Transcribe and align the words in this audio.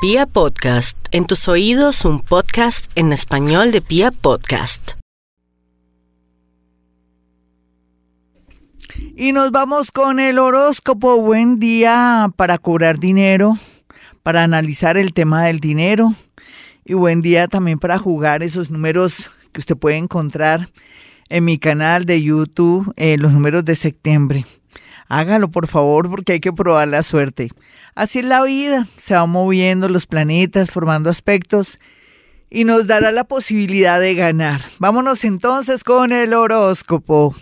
Pia 0.00 0.26
Podcast, 0.26 0.96
en 1.10 1.26
tus 1.26 1.48
oídos 1.48 2.04
un 2.04 2.20
podcast 2.20 2.88
en 2.94 3.12
español 3.12 3.72
de 3.72 3.80
Pia 3.80 4.12
Podcast. 4.12 4.92
Y 9.16 9.32
nos 9.32 9.50
vamos 9.50 9.90
con 9.90 10.20
el 10.20 10.38
horóscopo. 10.38 11.20
Buen 11.20 11.58
día 11.58 12.32
para 12.36 12.58
cobrar 12.58 13.00
dinero, 13.00 13.58
para 14.22 14.44
analizar 14.44 14.96
el 14.96 15.12
tema 15.12 15.46
del 15.46 15.58
dinero 15.58 16.14
y 16.84 16.94
buen 16.94 17.20
día 17.20 17.48
también 17.48 17.80
para 17.80 17.98
jugar 17.98 18.44
esos 18.44 18.70
números 18.70 19.32
que 19.50 19.58
usted 19.58 19.76
puede 19.76 19.96
encontrar 19.96 20.70
en 21.28 21.44
mi 21.44 21.58
canal 21.58 22.04
de 22.04 22.22
YouTube, 22.22 22.92
eh, 22.94 23.18
los 23.18 23.32
números 23.32 23.64
de 23.64 23.74
septiembre. 23.74 24.46
Hágalo 25.08 25.50
por 25.50 25.66
favor 25.66 26.08
porque 26.08 26.32
hay 26.32 26.40
que 26.40 26.52
probar 26.52 26.88
la 26.88 27.02
suerte. 27.02 27.50
Así 27.94 28.20
es 28.20 28.24
la 28.24 28.42
vida, 28.42 28.86
se 28.98 29.14
van 29.14 29.30
moviendo 29.30 29.88
los 29.88 30.06
planetas, 30.06 30.70
formando 30.70 31.10
aspectos 31.10 31.80
y 32.50 32.64
nos 32.64 32.86
dará 32.86 33.12
la 33.12 33.24
posibilidad 33.24 34.00
de 34.00 34.14
ganar. 34.14 34.62
Vámonos 34.78 35.24
entonces 35.24 35.84
con 35.84 36.12
el 36.12 36.34
horóscopo. 36.34 37.34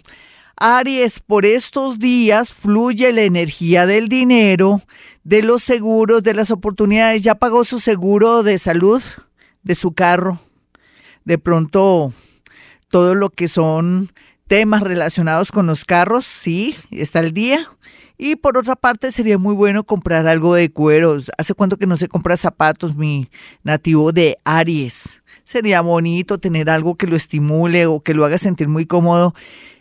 Aries, 0.57 1.21
por 1.21 1.45
estos 1.45 1.99
días 1.99 2.53
fluye 2.53 3.13
la 3.13 3.23
energía 3.23 3.85
del 3.85 4.09
dinero, 4.09 4.81
de 5.23 5.43
los 5.43 5.63
seguros, 5.63 6.23
de 6.23 6.35
las 6.35 6.51
oportunidades. 6.51 7.23
¿Ya 7.23 7.35
pagó 7.35 7.65
su 7.65 7.79
seguro 7.79 8.43
de 8.43 8.59
salud, 8.59 9.03
de 9.63 9.75
su 9.75 9.93
carro? 9.93 10.41
De 11.25 11.37
pronto, 11.37 12.15
todo 12.89 13.15
lo 13.15 13.29
que 13.29 13.49
son 13.49 14.13
temas 14.47 14.83
relacionados 14.83 15.53
con 15.53 15.67
los 15.67 15.85
carros, 15.85 16.25
sí, 16.25 16.77
está 16.91 17.21
el 17.21 17.33
día. 17.33 17.69
Y 18.19 18.37
por 18.37 18.57
otra 18.57 18.77
parte, 18.77 19.13
sería 19.13 19.37
muy 19.37 19.55
bueno 19.55 19.85
comprar 19.85 20.27
algo 20.27 20.55
de 20.55 20.71
cuero. 20.71 21.19
¿Hace 21.37 21.53
cuánto 21.55 21.77
que 21.77 21.87
no 21.87 21.97
se 21.97 22.09
compra 22.09 22.37
zapatos, 22.37 22.97
mi 22.97 23.29
nativo 23.63 24.11
de 24.11 24.39
Aries? 24.45 25.23
Sería 25.45 25.83
bonito 25.83 26.39
tener 26.39 26.71
algo 26.71 26.95
que 26.97 27.07
lo 27.07 27.15
estimule 27.15 27.87
o 27.87 28.01
que 28.01 28.15
lo 28.15 28.25
haga 28.25 28.39
sentir 28.39 28.69
muy 28.69 28.87
cómodo 28.87 29.35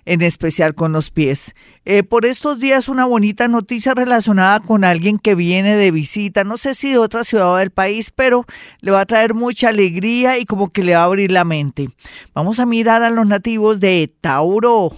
en 0.06 0.22
especial 0.22 0.76
con 0.76 0.92
los 0.92 1.12
pies. 1.12 1.56
Eh, 1.84 2.04
por 2.04 2.26
estos 2.26 2.60
días 2.60 2.88
una 2.90 3.06
bonita 3.06 3.48
noticia 3.48 3.94
relacionada 3.94 4.60
con 4.60 4.84
alguien 4.84 5.18
que 5.18 5.36
viene 5.36 5.76
de 5.78 5.92
visita, 5.92 6.44
no 6.44 6.58
sé 6.58 6.76
si 6.76 6.92
de 6.92 6.98
otra 6.98 7.24
ciudad 7.24 7.58
del 7.58 7.72
país, 7.72 8.12
pero 8.16 8.46
le 8.82 8.92
va 8.92 9.02
a 9.02 9.06
traer 9.06 9.34
mucha 9.34 9.70
alegría 9.70 10.38
y 10.38 10.46
como 10.46 10.70
que 10.70 10.84
le 10.84 10.96
va 10.96 11.02
a 11.02 11.06
abrir 11.06 11.32
la 11.32 11.44
mente. 11.44 11.90
Vamos 12.34 12.60
a 12.60 12.66
mirar 12.66 13.04
a 13.04 13.10
los 13.10 13.28
nativos 13.28 13.80
de 13.80 14.14
Tauro. 14.22 14.92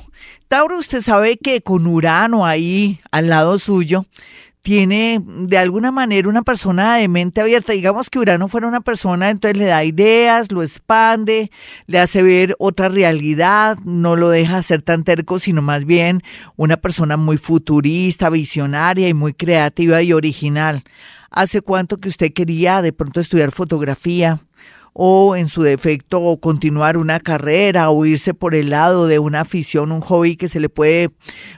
Tauro, 0.47 0.77
usted 0.77 1.02
sabe 1.02 1.38
que 1.38 1.61
con 1.61 1.88
Urano 1.88 2.45
ahí 2.45 2.99
al 3.11 3.27
lado 3.30 3.59
suyo, 3.59 4.05
tiene 4.68 5.22
de 5.26 5.58
alguna 5.58 5.94
manera 5.94 6.28
una 6.28 6.42
persona 6.42 6.98
de 6.98 7.08
mente 7.08 7.40
abierta. 7.40 7.72
Digamos 7.72 8.10
que 8.10 8.20
Urano 8.20 8.50
fuera 8.50 8.68
una 8.68 8.82
persona, 8.82 9.30
entonces 9.30 9.58
le 9.58 9.64
da 9.64 9.86
ideas, 9.86 10.52
lo 10.52 10.62
expande, 10.62 11.52
le 11.86 12.00
hace 12.00 12.22
ver 12.22 12.54
otra 12.60 12.90
realidad, 12.90 13.78
no 13.86 14.18
lo 14.18 14.28
deja 14.28 14.62
ser 14.62 14.82
tan 14.82 15.06
terco, 15.06 15.40
sino 15.40 15.62
más 15.62 15.86
bien 15.86 16.22
una 16.58 16.76
persona 16.76 17.16
muy 17.16 17.38
futurista, 17.38 18.30
visionaria 18.30 19.08
y 19.08 19.14
muy 19.14 19.34
creativa 19.34 20.02
y 20.02 20.12
original. 20.12 20.84
¿Hace 21.32 21.62
cuánto 21.62 22.02
que 22.02 22.10
usted 22.10 22.34
quería 22.34 22.82
de 22.82 22.92
pronto 22.92 23.22
estudiar 23.22 23.54
fotografía? 23.54 24.42
O 25.00 25.36
en 25.36 25.48
su 25.48 25.62
defecto 25.62 26.38
continuar 26.42 26.98
una 26.98 27.20
carrera 27.20 27.92
o 27.92 28.03
irse 28.08 28.34
por 28.34 28.56
el 28.56 28.72
lado 28.72 29.06
de 29.06 29.20
una 29.20 29.42
afición, 29.42 29.92
un 29.92 30.02
hobby 30.02 30.36
que 30.36 30.48
se 30.48 30.59
le 30.59 30.70
puede 30.70 31.12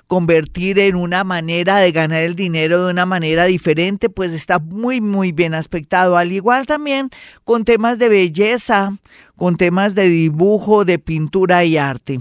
convertir 0.07 0.77
en 0.77 0.97
una 0.97 1.23
manera 1.23 1.77
de 1.77 1.93
ganar 1.93 2.21
el 2.23 2.35
dinero 2.35 2.83
de 2.83 2.91
una 2.91 3.05
manera 3.05 3.45
diferente, 3.45 4.09
pues 4.09 4.33
está 4.33 4.59
muy, 4.59 4.99
muy 4.99 5.31
bien 5.31 5.53
aspectado. 5.53 6.17
Al 6.17 6.33
igual 6.33 6.65
también 6.65 7.11
con 7.45 7.63
temas 7.63 7.97
de 7.97 8.09
belleza, 8.09 8.97
con 9.37 9.55
temas 9.55 9.95
de 9.95 10.09
dibujo, 10.09 10.83
de 10.83 10.99
pintura 10.99 11.63
y 11.63 11.77
arte. 11.77 12.19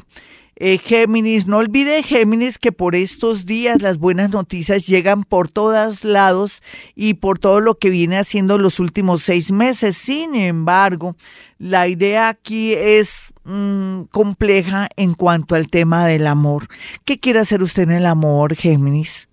Eh, 0.60 0.78
Géminis, 0.78 1.46
no 1.46 1.58
olvide 1.58 2.02
Géminis 2.02 2.58
que 2.58 2.72
por 2.72 2.96
estos 2.96 3.46
días 3.46 3.80
las 3.80 3.98
buenas 3.98 4.30
noticias 4.30 4.88
llegan 4.88 5.22
por 5.22 5.48
todos 5.48 6.02
lados 6.02 6.64
y 6.96 7.14
por 7.14 7.38
todo 7.38 7.60
lo 7.60 7.78
que 7.78 7.90
viene 7.90 8.18
haciendo 8.18 8.58
los 8.58 8.80
últimos 8.80 9.22
seis 9.22 9.52
meses. 9.52 9.96
Sin 9.96 10.34
embargo, 10.34 11.14
la 11.58 11.86
idea 11.86 12.26
aquí 12.26 12.72
es 12.72 13.32
mm, 13.44 14.02
compleja 14.10 14.88
en 14.96 15.14
cuanto 15.14 15.54
al 15.54 15.68
tema 15.68 16.08
del 16.08 16.26
amor. 16.26 16.66
¿Qué 17.04 17.20
quiere 17.20 17.38
hacer 17.38 17.62
usted 17.62 17.84
en 17.84 17.92
el 17.92 18.06
amor, 18.06 18.56
Géminis? 18.56 19.28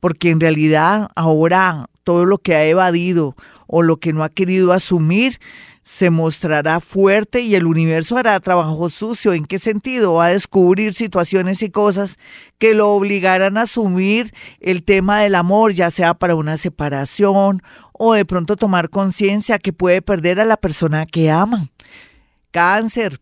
Porque 0.00 0.30
en 0.30 0.40
realidad 0.40 1.10
ahora 1.16 1.90
todo 2.02 2.24
lo 2.24 2.38
que 2.38 2.54
ha 2.54 2.64
evadido 2.64 3.36
o 3.74 3.80
lo 3.80 3.96
que 3.96 4.12
no 4.12 4.22
ha 4.22 4.28
querido 4.28 4.74
asumir, 4.74 5.40
se 5.82 6.10
mostrará 6.10 6.78
fuerte 6.78 7.40
y 7.40 7.54
el 7.54 7.64
universo 7.64 8.18
hará 8.18 8.38
trabajo 8.38 8.90
sucio. 8.90 9.32
¿En 9.32 9.46
qué 9.46 9.58
sentido? 9.58 10.12
Va 10.12 10.26
a 10.26 10.32
descubrir 10.32 10.92
situaciones 10.92 11.62
y 11.62 11.70
cosas 11.70 12.18
que 12.58 12.74
lo 12.74 12.90
obligarán 12.90 13.56
a 13.56 13.62
asumir 13.62 14.34
el 14.60 14.82
tema 14.82 15.22
del 15.22 15.34
amor, 15.34 15.72
ya 15.72 15.90
sea 15.90 16.12
para 16.12 16.34
una 16.34 16.58
separación 16.58 17.62
o 17.94 18.12
de 18.12 18.26
pronto 18.26 18.56
tomar 18.56 18.90
conciencia 18.90 19.58
que 19.58 19.72
puede 19.72 20.02
perder 20.02 20.38
a 20.38 20.44
la 20.44 20.58
persona 20.58 21.06
que 21.06 21.30
ama. 21.30 21.70
Cáncer. 22.50 23.20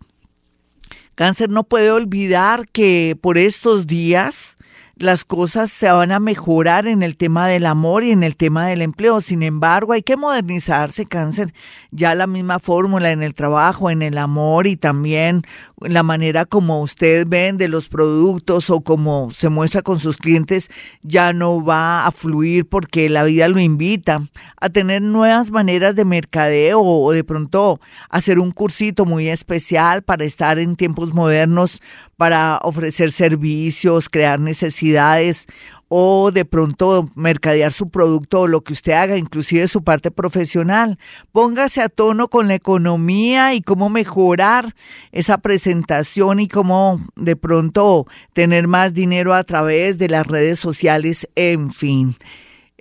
Cáncer 1.14 1.48
no 1.48 1.62
puede 1.62 1.92
olvidar 1.92 2.66
que 2.72 3.16
por 3.22 3.38
estos 3.38 3.86
días 3.86 4.56
las 5.00 5.24
cosas 5.24 5.70
se 5.70 5.90
van 5.90 6.12
a 6.12 6.20
mejorar 6.20 6.86
en 6.86 7.02
el 7.02 7.16
tema 7.16 7.48
del 7.48 7.64
amor 7.64 8.04
y 8.04 8.10
en 8.10 8.22
el 8.22 8.36
tema 8.36 8.66
del 8.66 8.82
empleo. 8.82 9.22
Sin 9.22 9.42
embargo, 9.42 9.94
hay 9.94 10.02
que 10.02 10.18
modernizarse, 10.18 11.06
cáncer. 11.06 11.54
Ya 11.90 12.14
la 12.14 12.26
misma 12.26 12.58
fórmula 12.58 13.10
en 13.10 13.22
el 13.22 13.32
trabajo, 13.32 13.88
en 13.88 14.02
el 14.02 14.18
amor 14.18 14.66
y 14.66 14.76
también 14.76 15.42
la 15.80 16.02
manera 16.02 16.44
como 16.44 16.82
usted 16.82 17.26
vende 17.26 17.66
los 17.66 17.88
productos 17.88 18.68
o 18.68 18.82
como 18.82 19.30
se 19.30 19.48
muestra 19.48 19.80
con 19.80 19.98
sus 19.98 20.18
clientes 20.18 20.70
ya 21.02 21.32
no 21.32 21.64
va 21.64 22.06
a 22.06 22.12
fluir 22.12 22.68
porque 22.68 23.08
la 23.08 23.22
vida 23.22 23.48
lo 23.48 23.58
invita 23.58 24.28
a 24.60 24.68
tener 24.68 25.00
nuevas 25.00 25.50
maneras 25.50 25.96
de 25.96 26.04
mercadeo 26.04 26.82
o 26.82 27.10
de 27.12 27.24
pronto 27.24 27.80
hacer 28.10 28.38
un 28.38 28.52
cursito 28.52 29.06
muy 29.06 29.28
especial 29.28 30.02
para 30.02 30.24
estar 30.24 30.58
en 30.58 30.76
tiempos 30.76 31.14
modernos 31.14 31.80
para 32.20 32.58
ofrecer 32.64 33.12
servicios, 33.12 34.10
crear 34.10 34.38
necesidades 34.38 35.46
o 35.88 36.30
de 36.30 36.44
pronto 36.44 37.08
mercadear 37.14 37.72
su 37.72 37.88
producto 37.88 38.42
o 38.42 38.46
lo 38.46 38.60
que 38.60 38.74
usted 38.74 38.92
haga, 38.92 39.16
inclusive 39.16 39.66
su 39.68 39.82
parte 39.84 40.10
profesional. 40.10 40.98
Póngase 41.32 41.80
a 41.80 41.88
tono 41.88 42.28
con 42.28 42.46
la 42.46 42.56
economía 42.56 43.54
y 43.54 43.62
cómo 43.62 43.88
mejorar 43.88 44.74
esa 45.12 45.38
presentación 45.38 46.40
y 46.40 46.48
cómo 46.48 47.00
de 47.16 47.36
pronto 47.36 48.06
tener 48.34 48.68
más 48.68 48.92
dinero 48.92 49.32
a 49.32 49.42
través 49.42 49.96
de 49.96 50.10
las 50.10 50.26
redes 50.26 50.58
sociales, 50.58 51.26
en 51.36 51.70
fin. 51.70 52.18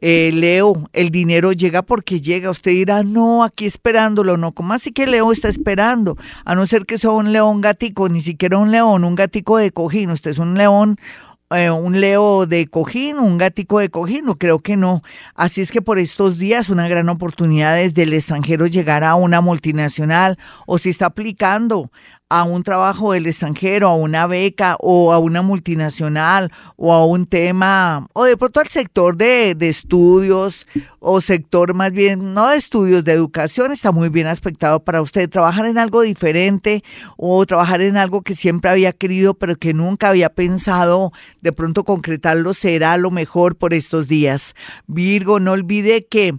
Eh, 0.02 0.32
Leo, 0.34 0.90
el 0.94 1.10
dinero 1.10 1.52
llega 1.52 1.82
porque 1.82 2.22
llega. 2.22 2.50
Usted 2.50 2.72
dirá, 2.72 3.04
no, 3.04 3.44
aquí 3.44 3.66
esperándolo, 3.66 4.38
no. 4.38 4.54
¿Cómo 4.54 4.74
así 4.74 4.92
que 4.92 5.08
Leo 5.08 5.32
está 5.32 5.50
esperando? 5.50 6.18
A 6.46 6.56
no 6.56 6.66
ser 6.66 6.86
que 6.86 6.98
sea 6.98 7.12
un 7.12 7.32
león 7.32 7.62
gatico, 7.62 8.10
ni 8.10 8.22
siquiera 8.22 8.58
un 8.58 8.72
león, 8.72 9.04
un 9.04 9.16
gatico 9.16 9.58
de 9.58 9.72
cojín. 9.72 10.12
Usted 10.12 10.32
es 10.32 10.40
un 10.40 10.56
león 10.56 10.98
eh, 11.52 11.72
un 11.72 12.00
leo 12.00 12.46
de 12.46 12.68
cojín, 12.68 13.18
un 13.18 13.40
gatico 13.40 13.80
de 13.80 13.90
cojín, 13.90 14.26
no 14.26 14.38
creo 14.38 14.60
que 14.60 14.78
no. 14.78 15.02
Así 15.34 15.62
es 15.62 15.72
que 15.72 15.82
por 15.82 15.98
estos 15.98 16.38
días 16.38 16.70
una 16.70 16.88
gran 16.88 17.10
oportunidad 17.10 17.76
desde 17.76 18.04
el 18.04 18.14
extranjero 18.14 18.68
llegar 18.68 19.04
a 19.04 19.16
una 19.16 19.42
multinacional 19.42 20.38
o 20.68 20.78
si 20.78 20.90
está 20.90 21.08
aplicando 21.08 21.92
a 22.30 22.44
un 22.44 22.64
trabajo 22.64 23.14
del 23.14 23.26
extranjero, 23.26 23.88
a 23.88 23.96
una 23.96 24.28
beca 24.28 24.78
o 24.80 25.12
a 25.12 25.20
una 25.20 25.42
multinacional 25.42 26.52
o 26.78 26.94
a 26.94 27.06
un 27.06 27.26
tema, 27.26 28.08
o 28.14 28.24
de 28.24 28.38
pronto 28.38 28.60
al 28.60 28.68
sector 28.68 29.18
de, 29.18 29.56
de, 29.56 29.70
estudios 29.70 30.68
o 31.00 31.22
sector 31.22 31.74
más 31.74 31.92
bien, 31.92 32.34
no 32.34 32.50
de 32.50 32.58
estudios, 32.58 33.04
de 33.04 33.14
educación, 33.14 33.72
está 33.72 33.92
muy 33.92 34.10
bien 34.10 34.28
aspectado 34.28 34.80
para 34.80 35.02
usted. 35.02 35.30
Trabajar 35.30 35.66
en 35.66 35.78
algo 35.78 36.02
diferente 36.02 36.84
o 37.18 37.46
trabajar 37.46 37.82
en 37.82 37.98
algo 37.98 38.22
que 38.22 38.36
siempre 38.36 38.70
había 38.70 38.94
querido 38.94 39.34
pero 39.34 39.56
que 39.56 39.74
nunca 39.74 40.10
había 40.10 40.30
pensado 40.30 41.12
de 41.42 41.52
pronto 41.52 41.84
concretarlo 41.84 42.54
será 42.54 42.98
lo 42.98 43.12
mejor 43.12 43.56
por 43.56 43.74
estos 43.74 44.08
días. 44.08 44.56
Virgo, 44.88 45.40
no 45.40 45.54
olvide 45.54 46.06
que 46.06 46.36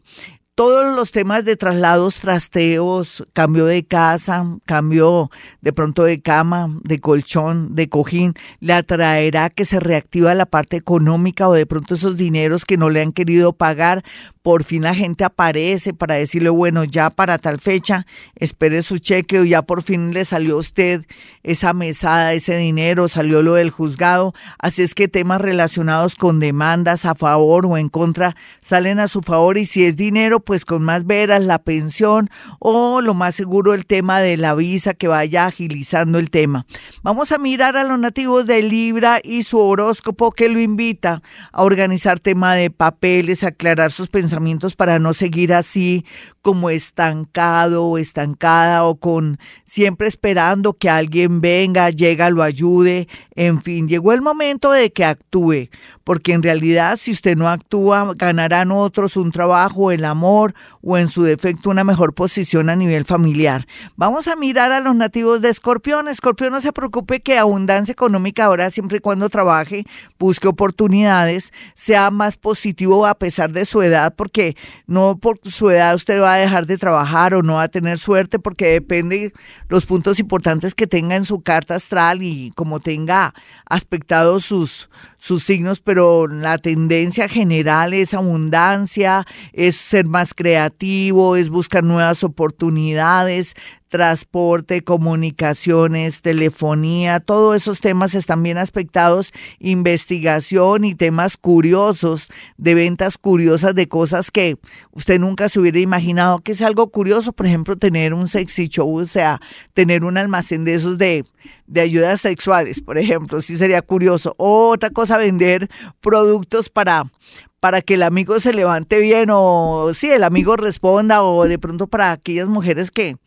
todos 0.60 0.94
los 0.94 1.10
temas 1.10 1.46
de 1.46 1.56
traslados, 1.56 2.16
trasteos, 2.16 3.24
cambio 3.32 3.64
de 3.64 3.82
casa, 3.82 4.44
cambio 4.66 5.30
de 5.62 5.72
pronto 5.72 6.04
de 6.04 6.20
cama, 6.20 6.68
de 6.82 7.00
colchón, 7.00 7.74
de 7.74 7.88
cojín, 7.88 8.34
le 8.60 8.74
atraerá 8.74 9.48
que 9.48 9.64
se 9.64 9.80
reactiva 9.80 10.34
la 10.34 10.44
parte 10.44 10.76
económica 10.76 11.48
o 11.48 11.54
de 11.54 11.64
pronto 11.64 11.94
esos 11.94 12.18
dineros 12.18 12.66
que 12.66 12.76
no 12.76 12.90
le 12.90 13.00
han 13.00 13.12
querido 13.12 13.54
pagar 13.54 14.04
por 14.42 14.64
fin 14.64 14.82
la 14.82 14.94
gente 14.94 15.25
aparece 15.25 15.92
para 15.92 16.14
decirle, 16.14 16.48
bueno, 16.48 16.84
ya 16.84 17.10
para 17.10 17.37
tal 17.37 17.60
fecha, 17.60 18.06
espere 18.37 18.81
su 18.82 18.98
cheque 18.98 19.38
o 19.38 19.44
ya 19.44 19.62
por 19.62 19.82
fin 19.82 20.14
le 20.14 20.25
salió 20.25 20.56
a 20.56 20.60
usted 20.60 21.04
esa 21.42 21.75
mesada, 21.75 22.32
ese 22.32 22.56
dinero, 22.56 23.08
salió 23.08 23.42
lo 23.42 23.54
del 23.54 23.70
juzgado. 23.70 24.32
Así 24.58 24.82
es 24.82 24.94
que 24.94 25.08
temas 25.08 25.42
relacionados 25.42 26.14
con 26.14 26.40
demandas 26.40 27.04
a 27.04 27.14
favor 27.14 27.66
o 27.66 27.76
en 27.76 27.90
contra 27.90 28.34
salen 28.62 28.98
a 28.98 29.08
su 29.08 29.20
favor 29.20 29.58
y 29.58 29.66
si 29.66 29.84
es 29.84 29.96
dinero, 29.96 30.40
pues 30.40 30.64
con 30.64 30.82
más 30.82 31.04
veras 31.04 31.43
la 31.43 31.58
pensión 31.58 32.31
o 32.58 33.02
lo 33.02 33.12
más 33.12 33.34
seguro 33.34 33.75
el 33.75 33.84
tema 33.84 34.20
de 34.20 34.38
la 34.38 34.54
visa 34.54 34.94
que 34.94 35.08
vaya 35.08 35.46
agilizando 35.46 36.19
el 36.19 36.31
tema. 36.31 36.64
Vamos 37.02 37.32
a 37.32 37.38
mirar 37.38 37.76
a 37.76 37.84
los 37.84 37.98
nativos 37.98 38.46
de 38.46 38.62
Libra 38.62 39.20
y 39.22 39.43
su 39.43 39.58
horóscopo 39.58 40.32
que 40.32 40.48
lo 40.48 40.60
invita 40.60 41.22
a 41.52 41.62
organizar 41.62 42.20
tema 42.20 42.54
de 42.54 42.70
papeles, 42.70 43.44
aclarar 43.44 43.93
sus 43.93 44.08
pensamientos 44.08 44.30
para 44.77 44.99
no 44.99 45.12
seguir 45.12 45.53
así 45.53 46.05
como 46.43 46.71
estancado 46.71 47.85
o 47.85 47.99
estancada 47.99 48.85
o 48.85 48.97
con 48.97 49.38
siempre 49.65 50.09
esperando 50.09 50.73
que 50.73 50.88
alguien 50.88 51.41
venga, 51.41 51.91
llega, 51.91 52.31
lo 52.31 52.43
ayude. 52.43 53.09
En 53.35 53.61
fin, 53.61 53.88
llegó 53.88 54.12
el 54.12 54.23
momento 54.23 54.73
de 54.73 54.91
que 54.91 55.05
actúe, 55.05 55.69
porque 56.05 56.32
en 56.32 56.43
realidad 56.43 56.99
si 56.99 57.11
usted 57.11 57.37
no 57.37 57.49
actúa, 57.49 58.15
ganarán 58.17 58.73
otros 58.73 59.17
un 59.17 59.31
trabajo, 59.31 59.91
el 59.91 60.05
amor 60.05 60.55
o 60.82 60.97
en 60.97 61.09
su 61.09 61.23
defecto 61.23 61.71
una 61.71 61.85
mejor 61.85 62.15
posición 62.15 62.71
a 62.71 62.77
nivel 62.77 63.05
familiar. 63.05 63.67
Vamos 63.97 64.29
a 64.29 64.37
mirar 64.37 64.73
a 64.73 64.81
los 64.81 64.94
nativos 64.94 65.43
de 65.43 65.50
Escorpión. 65.50 66.09
Escorpión 66.09 66.53
no 66.53 66.61
se 66.61 66.73
preocupe 66.73 67.21
que 67.21 67.38
abundancia 67.38 67.93
económica 67.93 68.44
ahora 68.44 68.71
siempre 68.71 68.99
y 68.99 69.00
cuando 69.00 69.29
trabaje, 69.29 69.85
busque 70.19 70.49
oportunidades, 70.49 71.53
sea 71.75 72.11
más 72.11 72.37
positivo 72.37 73.06
a 73.06 73.15
pesar 73.15 73.53
de 73.53 73.65
su 73.65 73.82
edad, 73.82 74.15
porque 74.20 74.55
no 74.87 75.17
por 75.17 75.38
su 75.44 75.70
edad 75.70 75.94
usted 75.94 76.20
va 76.20 76.34
a 76.34 76.37
dejar 76.37 76.67
de 76.67 76.76
trabajar 76.76 77.32
o 77.32 77.43
no 77.43 77.55
va 77.55 77.62
a 77.62 77.69
tener 77.69 77.99
suerte 77.99 78.38
porque 78.38 78.67
depende 78.67 79.32
los 79.70 79.87
puntos 79.87 80.20
importantes 80.20 80.75
que 80.75 80.87
tenga 80.87 81.17
en 81.17 81.25
su 81.25 81.40
carta 81.40 81.76
astral 81.76 82.22
y 82.22 82.52
como 82.55 82.81
tenga 82.81 83.32
aspectados 83.64 84.44
sus, 84.44 84.90
sus 85.17 85.43
signos, 85.43 85.81
pero 85.81 86.26
la 86.26 86.58
tendencia 86.58 87.31
general 87.31 87.94
es 87.94 88.12
abundancia, 88.12 89.26
es 89.55 89.76
ser 89.76 90.06
más 90.06 90.34
creativo, 90.34 91.37
es 91.37 91.49
buscar 91.49 91.82
nuevas 91.82 92.22
oportunidades, 92.22 93.55
transporte, 93.90 94.82
comunicaciones, 94.82 96.22
telefonía, 96.22 97.20
todos 97.20 97.56
esos 97.56 97.81
temas 97.81 98.14
están 98.14 98.42
bien 98.42 98.56
aspectados, 98.56 99.32
investigación 99.58 100.84
y 100.84 100.94
temas 100.94 101.37
curiosos, 101.37 102.28
de 102.56 102.75
ventas 102.75 103.19
curiosas 103.19 103.75
de 103.75 103.88
cosas 103.88 104.31
que 104.31 104.56
usted 104.92 105.20
nunca 105.20 105.48
se 105.48 105.60
hubiera 105.60 105.81
imaginado, 105.81 106.38
que 106.38 106.52
es 106.52 106.62
algo 106.62 106.90
curioso, 106.90 107.32
por 107.32 107.46
ejemplo, 107.46 107.76
tener 107.76 108.14
un 108.14 108.28
sexy 108.28 108.69
show, 108.69 108.96
o 108.96 109.06
sea, 109.06 109.40
tener 109.75 110.04
un 110.04 110.16
almacén 110.16 110.64
de 110.64 110.75
esos 110.75 110.96
de, 110.96 111.25
de 111.66 111.81
ayudas 111.81 112.20
sexuales, 112.20 112.81
por 112.81 112.96
ejemplo, 112.96 113.43
sí 113.43 113.56
sería 113.56 113.82
curioso. 113.82 114.34
Otra 114.38 114.90
cosa, 114.90 115.19
vender 115.19 115.69
productos 116.00 116.69
para 116.69 117.10
para 117.58 117.82
que 117.82 117.94
el 117.94 118.02
amigo 118.02 118.40
se 118.40 118.54
levante 118.54 119.00
bien 119.00 119.28
o 119.31 119.90
si 119.93 120.06
sí, 120.06 120.10
el 120.10 120.25
amigo 120.25 120.56
responda 120.56 121.22
o 121.22 121.46
de 121.46 121.58
pronto 121.58 121.86
para 121.86 122.10
aquellas 122.10 122.48
mujeres 122.48 122.90
que 122.90 123.19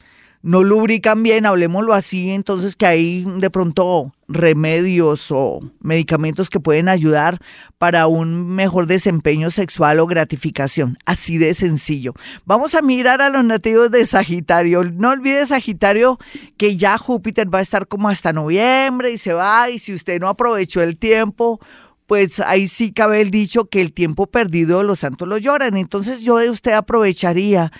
no 0.43 0.61
lubrican 0.61 1.23
bien, 1.23 1.45
hablemoslo 1.45 1.93
así, 1.93 2.31
entonces 2.31 2.75
que 2.75 2.85
hay 2.85 3.25
de 3.37 3.49
pronto 3.49 4.11
remedios 4.27 5.31
o 5.31 5.61
medicamentos 5.79 6.49
que 6.49 6.59
pueden 6.59 6.89
ayudar 6.89 7.39
para 7.77 8.07
un 8.07 8.53
mejor 8.53 8.85
desempeño 8.85 9.51
sexual 9.51 10.01
o 10.01 10.05
gratificación. 10.05 10.97
Así 11.05 11.37
de 11.37 11.53
sencillo. 11.53 12.13
Vamos 12.43 12.75
a 12.75 12.81
mirar 12.81 13.21
a 13.21 13.29
los 13.29 13.45
nativos 13.45 13.89
de 13.89 14.05
Sagitario. 14.05 14.83
No 14.83 15.11
olvide 15.11 15.45
Sagitario 15.45 16.19
que 16.57 16.75
ya 16.75 16.97
Júpiter 16.97 17.51
va 17.51 17.59
a 17.59 17.61
estar 17.63 17.87
como 17.87 18.09
hasta 18.09 18.33
noviembre 18.33 19.11
y 19.11 19.17
se 19.17 19.33
va 19.33 19.69
y 19.69 19.79
si 19.79 19.93
usted 19.93 20.19
no 20.19 20.27
aprovechó 20.27 20.81
el 20.81 20.97
tiempo, 20.97 21.61
pues 22.05 22.41
ahí 22.41 22.67
sí 22.67 22.91
cabe 22.91 23.21
el 23.21 23.31
dicho 23.31 23.69
que 23.69 23.79
el 23.79 23.93
tiempo 23.93 24.27
perdido 24.27 24.83
los 24.83 24.99
santos 24.99 25.25
lo 25.25 25.37
lloran. 25.37 25.77
Entonces 25.77 26.21
yo 26.21 26.35
de 26.35 26.49
usted 26.49 26.73
aprovecharía 26.73 27.71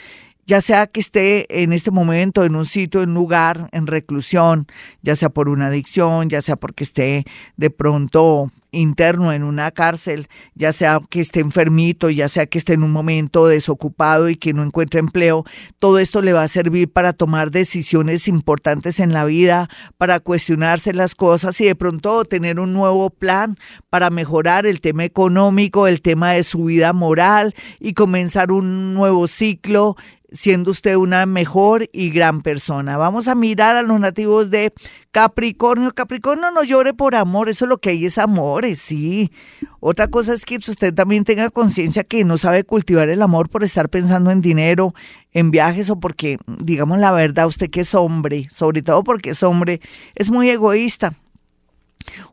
ya 0.46 0.62
sea 0.62 0.88
que 0.88 1.00
esté 1.00 1.64
en 1.64 1.74
este 1.74 1.92
momento 1.92 2.44
en 2.44 2.56
un 2.56 2.66
sitio, 2.66 3.02
en 3.02 3.10
un 3.10 3.16
lugar, 3.16 3.70
en 3.72 3.88
reclusión, 3.88 4.68
ya 5.02 5.16
sea 5.16 5.30
por 5.30 5.50
una 5.50 5.68
adicción, 5.68 6.30
ya 6.30 6.42
sea 6.42 6.56
porque 6.56 6.84
esté 6.84 7.26
de 7.58 7.70
pronto 7.70 8.52
interno 8.74 9.32
en 9.32 9.44
una 9.44 9.72
cárcel, 9.72 10.28
ya 10.56 10.74
sea 10.74 11.00
que 11.10 11.22
esté 11.22 11.40
enfermito, 11.40 12.10
ya 12.10 12.28
sea 12.28 12.46
que 12.46 12.58
esté 12.58 12.74
en 12.74 12.84
un 12.84 12.92
momento 12.92 13.48
desocupado 13.48 14.30
y 14.30 14.36
que 14.36 14.54
no 14.54 14.64
encuentre 14.64 15.00
empleo, 15.00 15.46
todo 15.80 16.00
esto 16.00 16.22
le 16.22 16.34
va 16.34 16.44
a 16.44 16.48
servir 16.48 16.92
para 16.92 17.14
tomar 17.14 17.52
decisiones 17.52 18.28
importantes 18.28 19.00
en 19.00 19.14
la 19.14 19.26
vida, 19.26 19.70
para 19.98 20.20
cuestionarse 20.20 20.94
las 20.94 21.16
cosas 21.16 21.60
y 21.62 21.66
de 21.66 21.76
pronto 21.76 22.26
tener 22.26 22.60
un 22.60 22.74
nuevo 22.74 23.10
plan 23.10 23.58
para 23.90 24.10
mejorar 24.10 24.66
el 24.66 24.82
tema 24.82 25.06
económico, 25.06 25.88
el 25.88 26.02
tema 26.02 26.32
de 26.32 26.44
su 26.44 26.66
vida 26.66 26.94
moral 26.94 27.54
y 27.80 27.94
comenzar 27.94 28.52
un 28.52 28.94
nuevo 28.94 29.28
ciclo 29.28 29.96
siendo 30.34 30.72
usted 30.72 30.96
una 30.96 31.26
mejor 31.26 31.90
y 31.94 32.10
gran 32.10 32.42
persona. 32.42 32.98
Vamos 32.98 33.28
a 33.28 33.36
mirar 33.36 33.78
a 33.78 33.84
los 33.84 34.00
nativos 34.00 34.50
de 34.50 34.74
Capricornio. 35.12 35.94
Capricornio 35.94 36.50
no 36.52 36.64
llore 36.64 36.94
por 36.94 37.16
amor, 37.16 37.50
eso 37.50 37.66
es 37.66 37.70
lo 37.70 37.78
que 37.78 37.92
hay 37.92 38.06
es 38.06 38.18
amores, 38.18 38.80
sí. 38.80 39.32
Otra 39.80 40.08
cosa 40.08 40.34
es 40.34 40.44
que 40.44 40.58
usted 40.58 40.94
también 40.94 41.24
tenga 41.24 41.50
conciencia 41.52 42.04
que 42.04 42.26
no 42.26 42.38
sabe 42.38 42.64
cultivar 42.64 43.10
el 43.10 43.22
amor 43.22 43.48
por 43.50 43.64
estar 43.64 43.90
pensando 43.90 44.32
en 44.32 44.42
dinero, 44.42 44.96
en 45.32 45.52
viajes 45.52 45.90
o 45.92 46.00
porque, 46.00 46.40
digamos 46.48 47.00
la 47.00 47.12
verdad, 47.12 47.46
usted 47.46 47.70
que 47.70 47.82
es 47.82 47.94
hombre, 47.94 48.48
sobre 48.50 48.82
todo 48.82 49.04
porque 49.04 49.32
es 49.32 49.44
hombre, 49.44 49.82
es 50.16 50.32
muy 50.32 50.50
egoísta. 50.50 51.14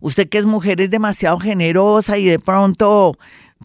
Usted 0.00 0.28
que 0.28 0.38
es 0.38 0.46
mujer 0.46 0.80
es 0.80 0.90
demasiado 0.90 1.38
generosa 1.38 2.18
y 2.18 2.24
de 2.24 2.38
pronto 2.38 3.16